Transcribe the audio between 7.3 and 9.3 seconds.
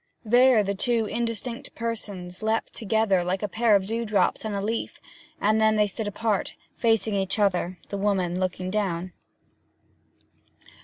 other, the woman looking down.